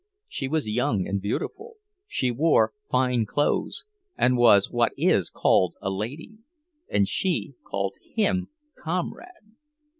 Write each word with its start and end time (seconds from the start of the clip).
She 0.27 0.47
was 0.47 0.67
young 0.67 1.05
and 1.07 1.21
beautiful; 1.21 1.75
she 2.07 2.31
wore 2.31 2.73
fine 2.89 3.27
clothes, 3.27 3.85
and 4.17 4.35
was 4.35 4.71
what 4.71 4.93
is 4.97 5.29
called 5.29 5.75
a 5.79 5.91
"lady." 5.91 6.39
And 6.89 7.07
she 7.07 7.53
called 7.63 7.97
him 8.01 8.47
"comrade"! 8.75 9.53